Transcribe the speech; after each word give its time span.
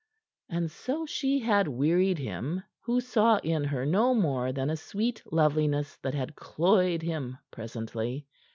And 0.49 0.71
so 0.71 1.05
she 1.05 1.37
had 1.37 1.67
wearied 1.67 2.17
him, 2.17 2.63
who 2.79 3.01
saw 3.01 3.37
in 3.37 3.63
her 3.65 3.85
no 3.85 4.15
more 4.15 4.51
than 4.51 4.71
a 4.71 4.75
sweet 4.75 5.21
loveliness 5.31 5.97
that 6.01 6.15
had 6.15 6.35
cloyed 6.35 7.03
him 7.03 7.37
presently. 7.51 8.25